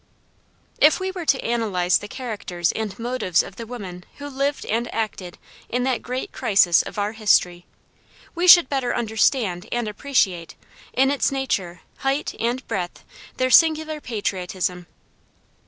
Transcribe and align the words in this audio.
If 0.79 0.99
we 0.99 1.11
were 1.11 1.27
to 1.27 1.43
analyze 1.45 1.99
the 1.99 2.07
characters 2.07 2.71
and 2.71 2.97
motives 2.97 3.43
of 3.43 3.57
the 3.57 3.67
women 3.67 4.03
who 4.17 4.27
lived 4.27 4.65
and 4.65 4.91
acted 4.91 5.37
in 5.69 5.83
that 5.83 6.01
great 6.01 6.31
crisis 6.31 6.81
of 6.81 6.97
our 6.97 7.11
history, 7.11 7.67
we 8.33 8.47
should 8.47 8.67
better 8.67 8.95
understand 8.95 9.69
and 9.71 9.87
appreciate, 9.87 10.55
in 10.93 11.11
its 11.11 11.31
nature, 11.31 11.81
height, 11.97 12.33
and 12.39 12.67
breadth, 12.67 13.03
their 13.37 13.51
singular 13.51 14.01
patriotism. 14.01 14.87